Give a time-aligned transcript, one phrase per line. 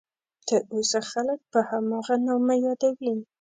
[0.47, 3.13] تر اوسه خلک په هماغه نامه یادوي.